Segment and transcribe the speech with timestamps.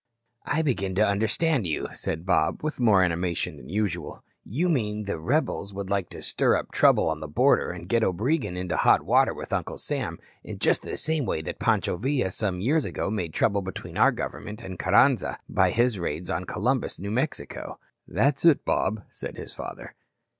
[0.47, 4.23] "I begin to understand you," said Bob, with more animation than usual.
[4.43, 8.03] "You mean the rebels would like to stir up trouble on the border and get
[8.03, 12.31] Obregon into hot water with Uncle Sam in just the same way that Pancho Villa
[12.31, 16.97] some years ago made trouble between our government and Carranza by his raid on Columbus,
[16.97, 17.77] New Mexico?"
[18.07, 19.93] "That's it, Bob," said his father.